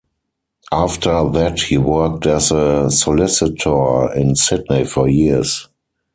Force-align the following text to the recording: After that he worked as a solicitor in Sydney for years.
After 0.71 1.29
that 1.29 1.59
he 1.59 1.77
worked 1.77 2.25
as 2.25 2.49
a 2.51 2.89
solicitor 2.89 4.11
in 4.15 4.35
Sydney 4.35 4.83
for 4.83 5.07
years. 5.07 5.67